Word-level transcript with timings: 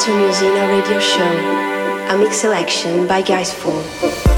to 0.00 0.10
Musena 0.12 0.68
Radio 0.68 1.00
Show, 1.00 2.14
a 2.14 2.16
mix 2.16 2.36
selection 2.36 3.08
by 3.08 3.20
Gaisfool. 3.20 4.37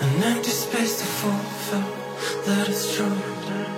An 0.00 0.22
empty 0.22 0.50
space 0.50 0.98
to 0.98 1.04
fulfill 1.04 2.44
that 2.46 2.68
is 2.68 2.94
true. 2.94 3.69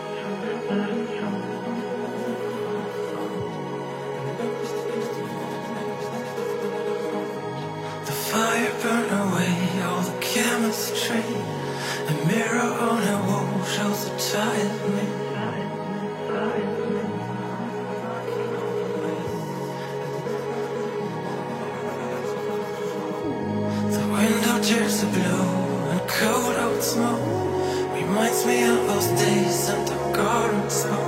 clears 24.83 25.01
the 25.01 25.07
blue 25.07 25.91
and 25.93 26.09
cold 26.09 26.57
old 26.57 26.83
smoke 26.83 27.95
reminds 27.95 28.45
me 28.47 28.65
of 28.65 28.87
those 28.89 29.07
days 29.21 29.69
and 29.69 29.87
the 29.87 29.95
garden 30.13 30.71
smoke. 30.71 30.99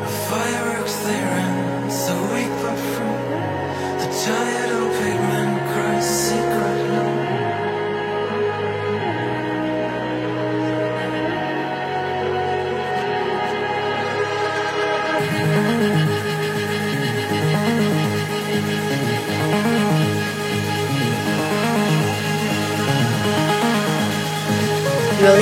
The 0.00 0.10
fireworks 0.28 0.96
there. 1.04 1.33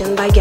live 0.00 0.16
by 0.16 0.33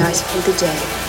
Guys 0.00 0.22
for 0.22 0.50
the 0.50 0.56
Day. 0.56 0.99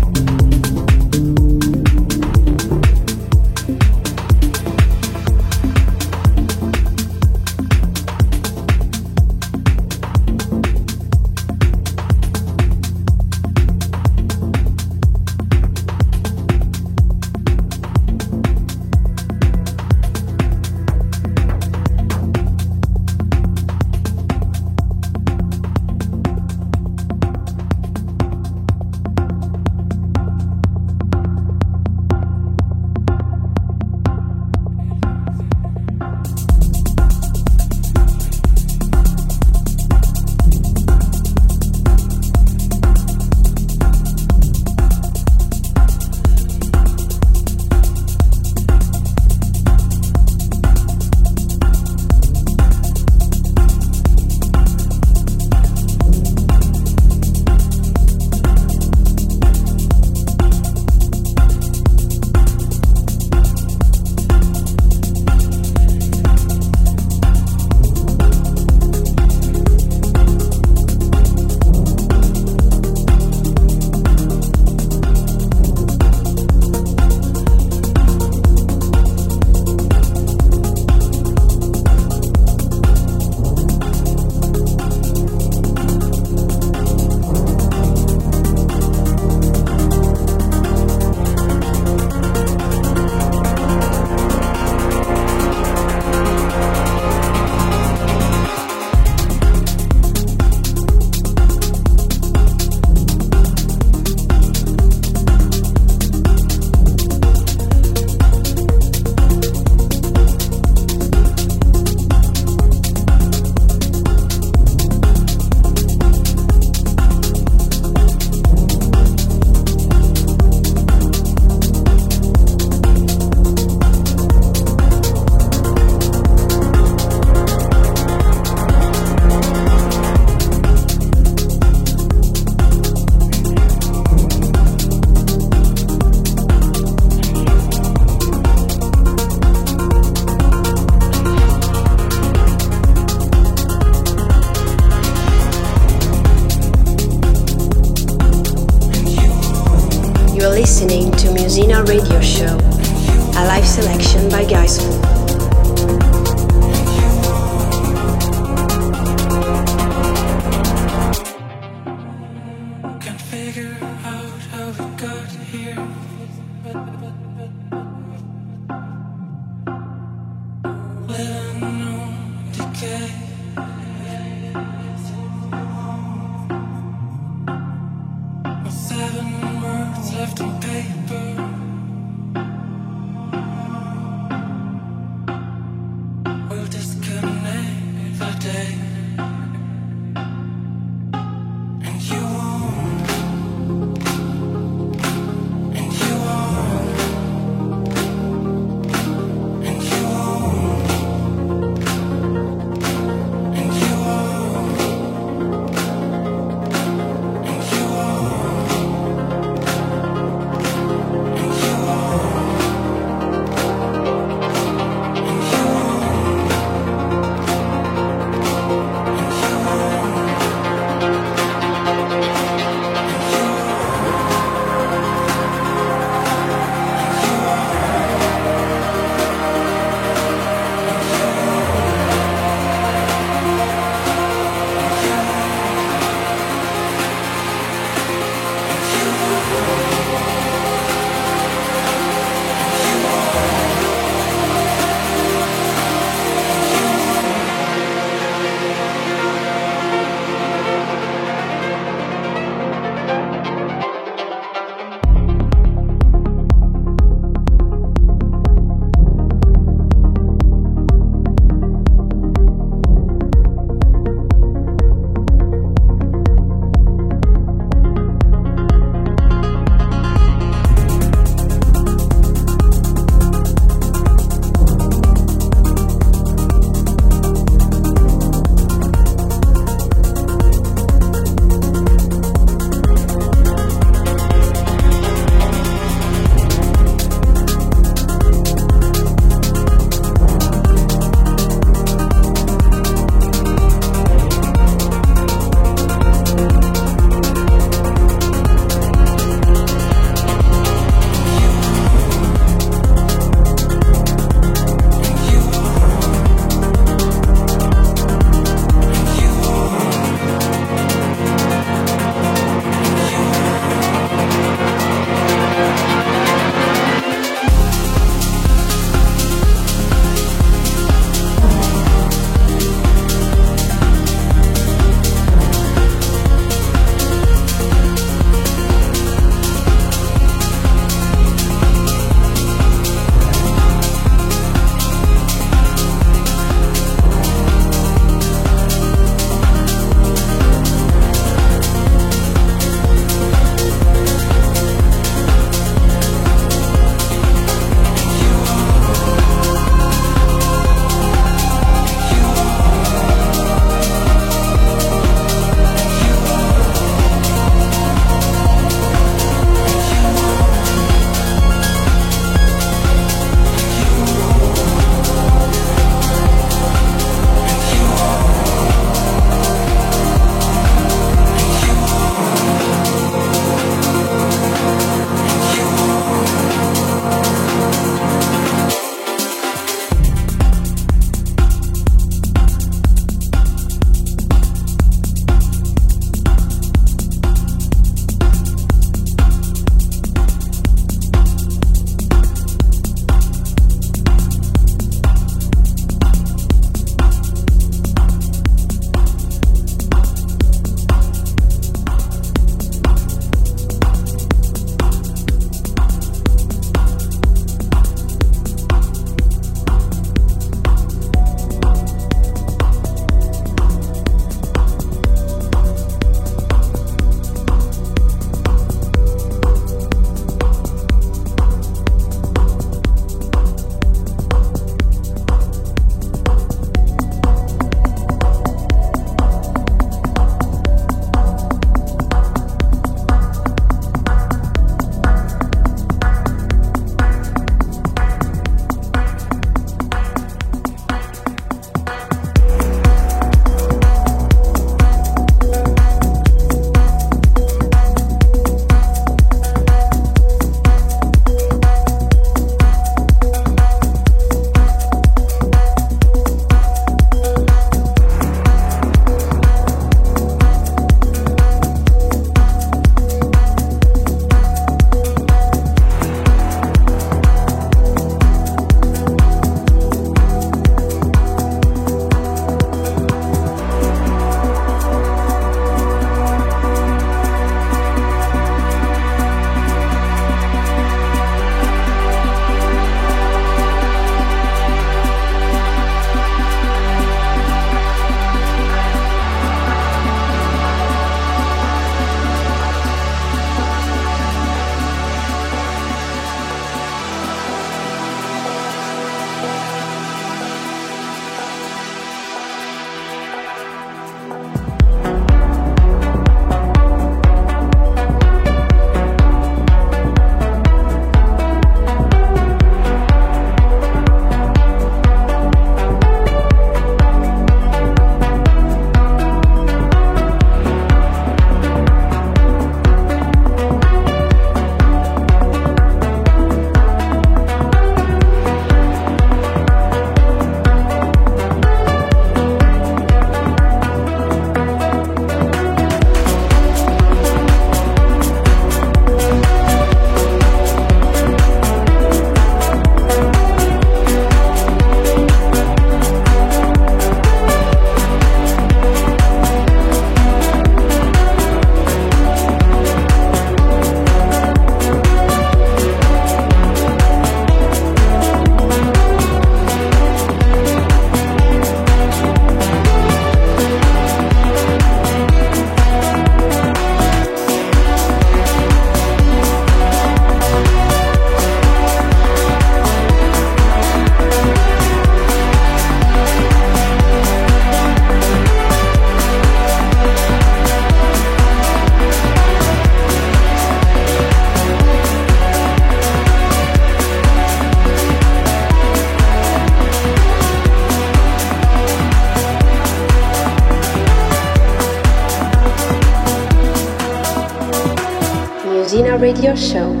Radio 599.21 599.53
show. 599.55 600.00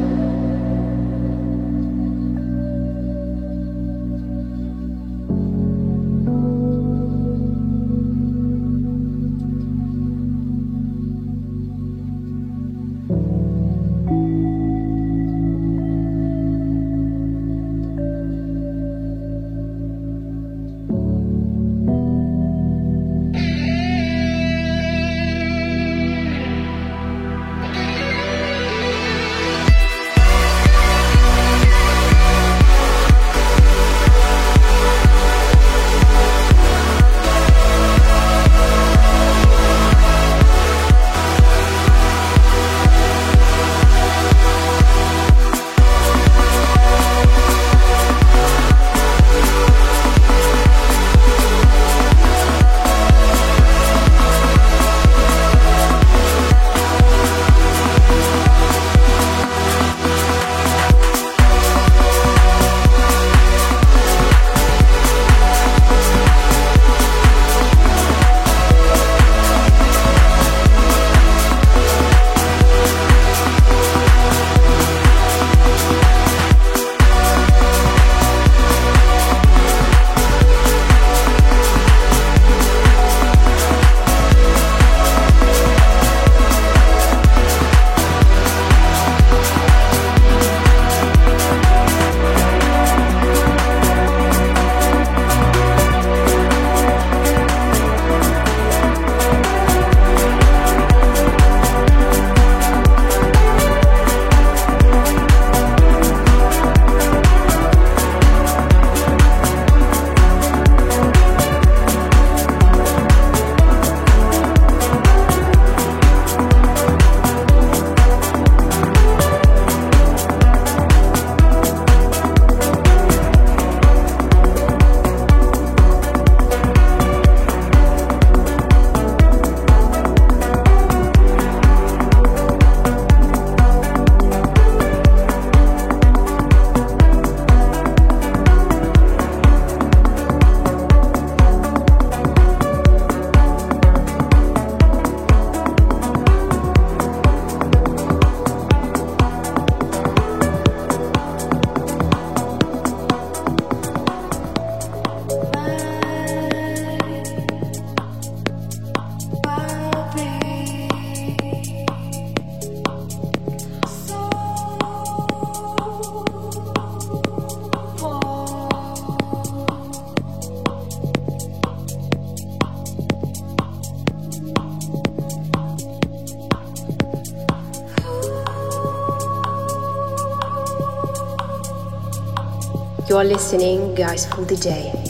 Listening, 183.23 183.95
guys, 183.95 184.25
for 184.27 184.45
the 184.45 184.55
day. 184.55 185.00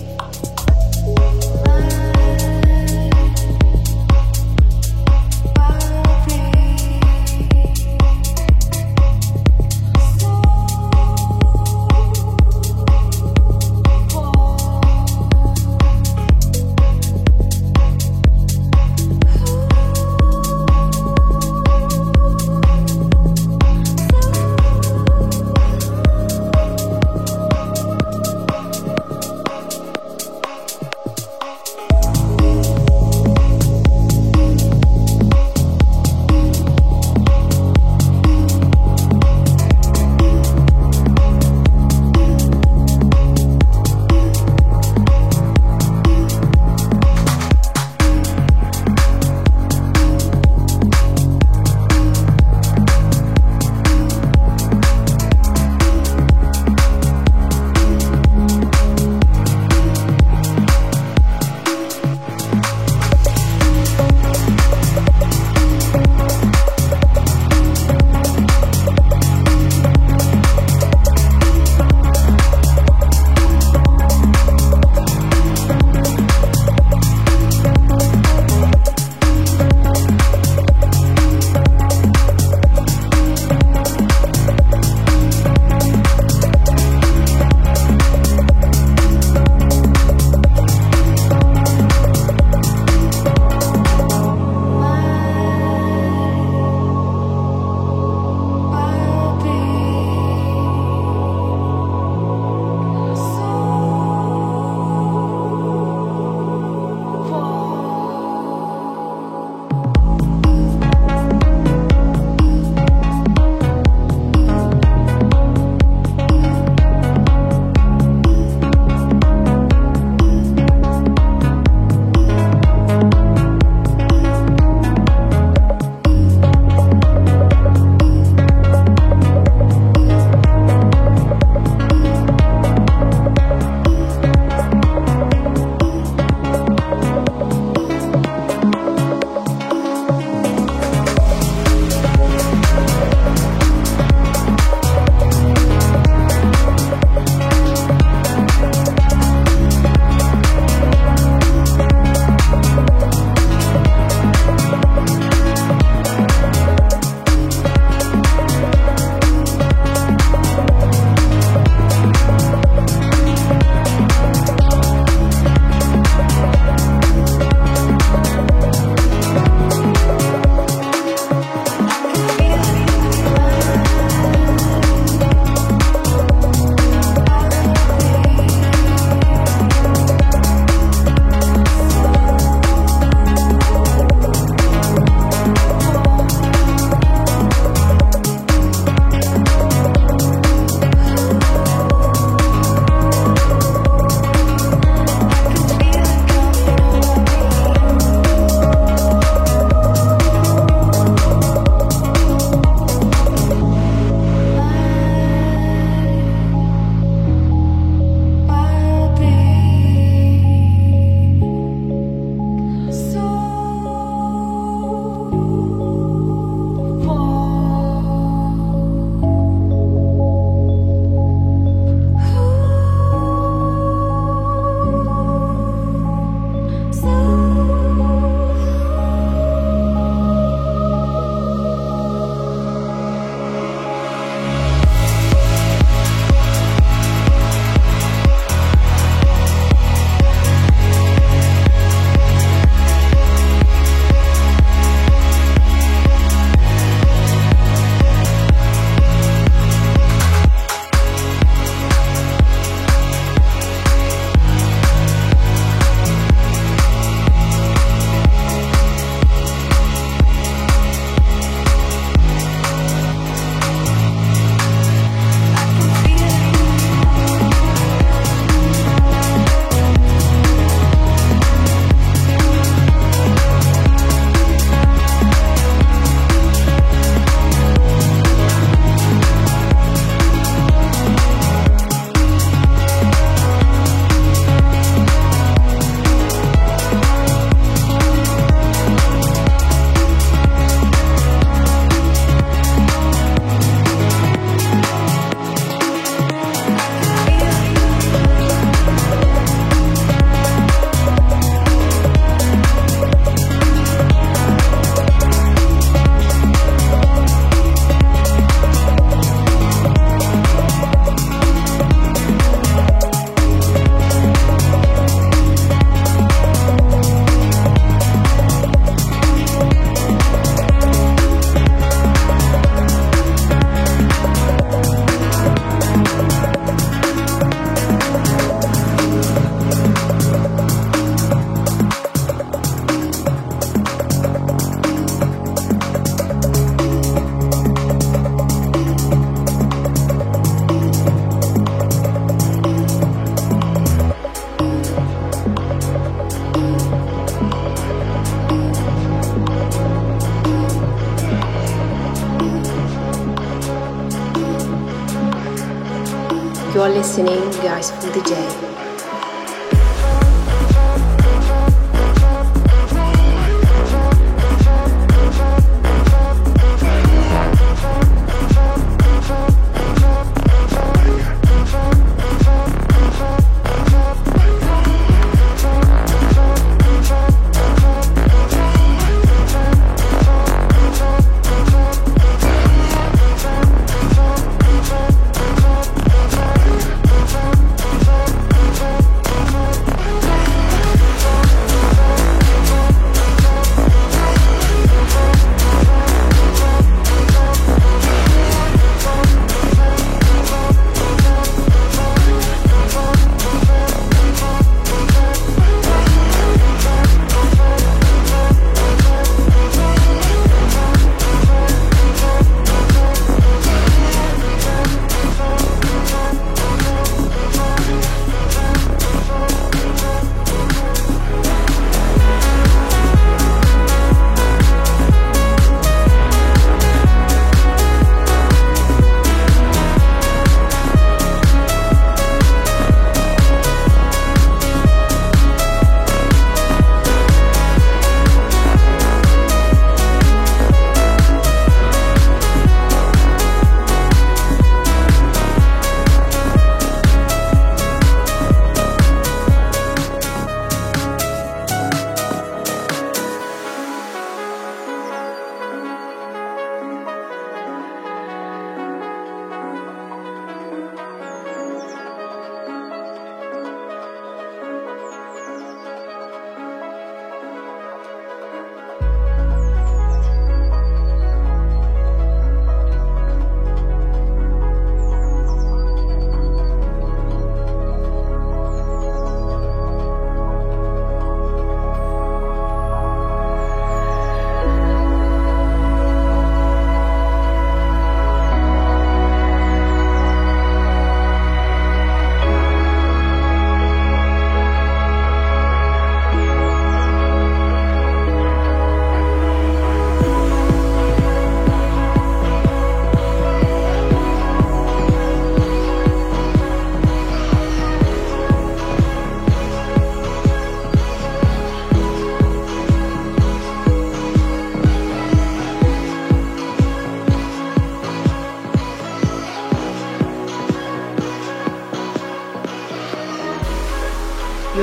You're 356.81 356.89
listening, 356.89 357.51
guys, 357.61 357.91
for 357.91 358.09
the 358.09 358.21
day. 358.23 358.80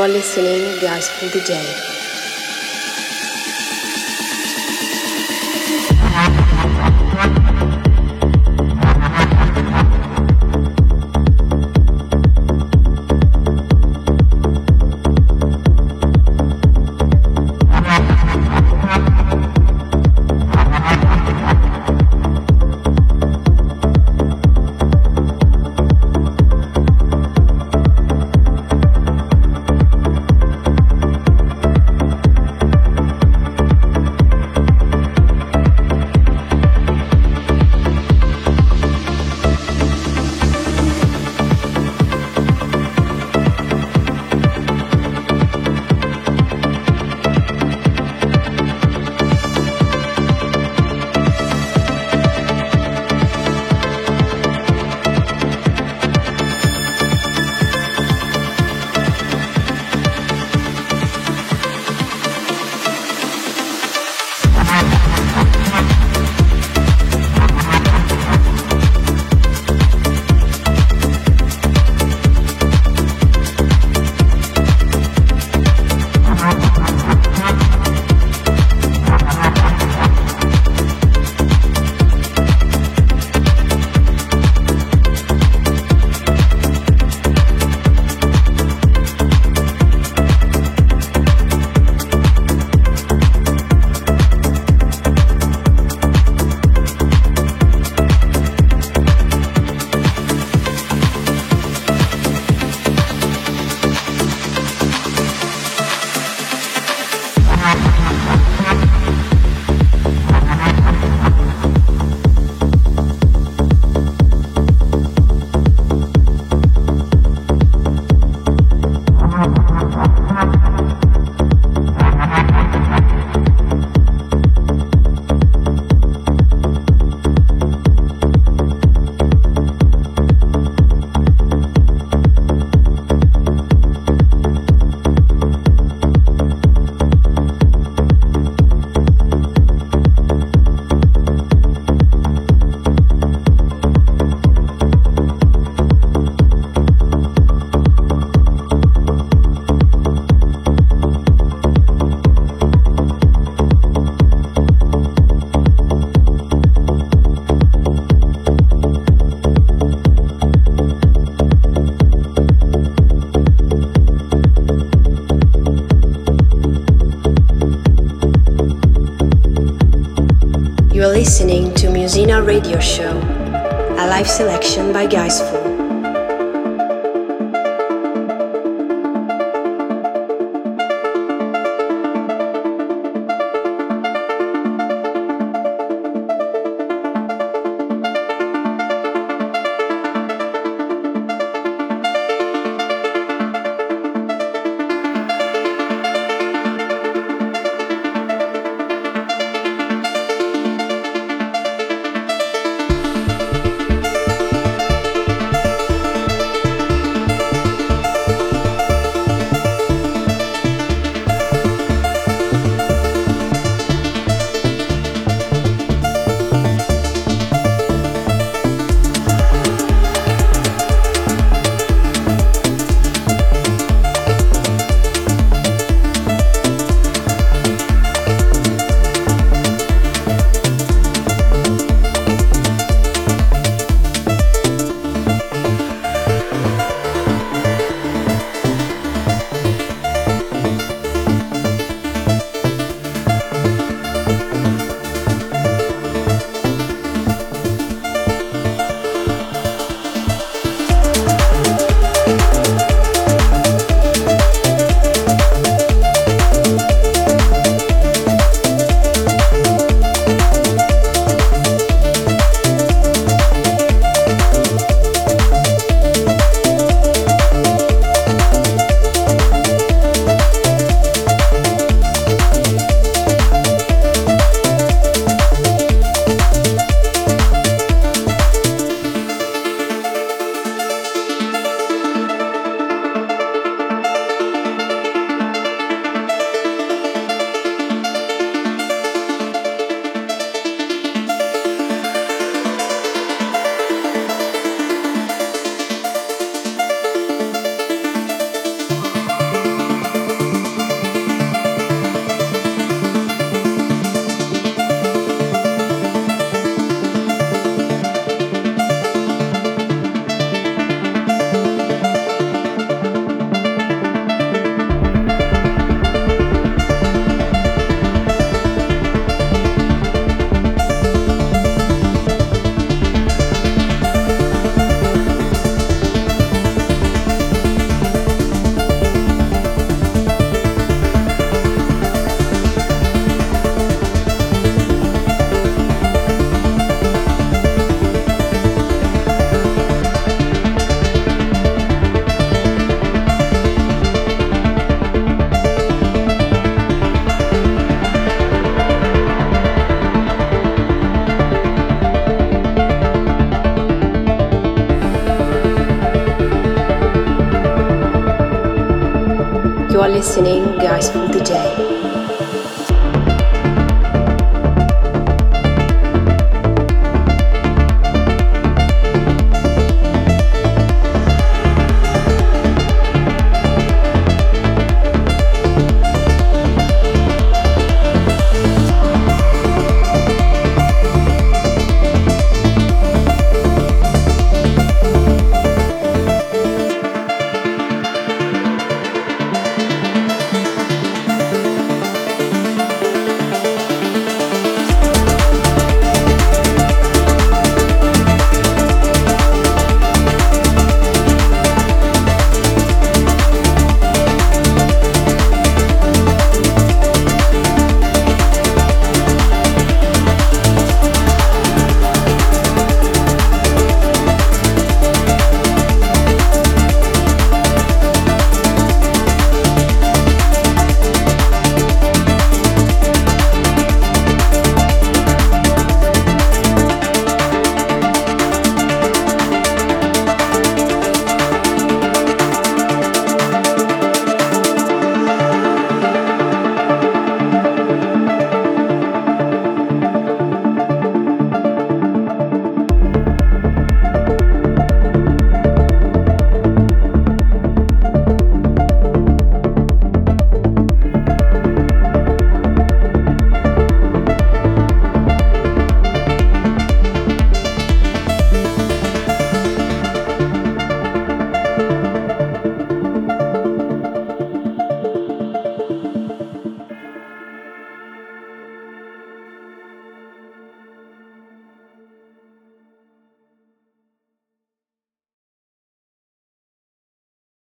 You 0.00 0.06
are 0.06 0.08
listening 0.08 0.80
to 0.80 0.86
Gaisfool 0.86 1.99